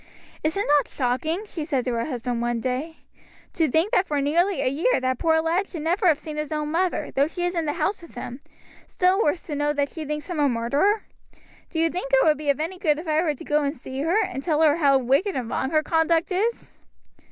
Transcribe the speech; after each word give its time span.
"Is 0.43 0.57
it 0.57 0.65
not 0.67 0.87
shocking," 0.87 1.43
she 1.45 1.63
said 1.63 1.85
to 1.85 1.93
her 1.93 2.05
husband 2.05 2.41
one 2.41 2.59
day, 2.59 2.97
"to 3.53 3.69
think 3.69 3.91
that 3.91 4.07
for 4.07 4.19
nearly 4.19 4.59
a 4.63 4.67
year 4.67 4.99
that 4.99 5.19
poor 5.19 5.39
lad 5.43 5.67
should 5.67 5.83
never 5.83 6.07
have 6.07 6.17
seen 6.17 6.37
his 6.37 6.51
own 6.51 6.71
mother, 6.71 7.11
though 7.11 7.27
she 7.27 7.45
is 7.45 7.53
in 7.53 7.65
the 7.65 7.73
house 7.73 8.01
with 8.01 8.15
him, 8.15 8.41
still 8.87 9.21
worse 9.21 9.43
to 9.43 9.53
know 9.53 9.73
that 9.73 9.89
she 9.89 10.03
thinks 10.03 10.27
him 10.27 10.39
a 10.39 10.49
murderer? 10.49 11.03
Do 11.69 11.77
you 11.79 11.91
think 11.91 12.11
it 12.13 12.25
would 12.25 12.39
be 12.39 12.49
of 12.49 12.59
any 12.59 12.79
good 12.79 12.97
if 12.97 13.07
I 13.07 13.21
were 13.21 13.35
to 13.35 13.43
go 13.43 13.61
and 13.61 13.75
see 13.75 14.01
her, 14.01 14.19
and 14.25 14.41
tell 14.41 14.61
her 14.63 14.77
how 14.77 14.97
wicked 14.97 15.35
and 15.35 15.47
wrong 15.51 15.69
her 15.69 15.83
conduct 15.83 16.31
is?" 16.31 16.73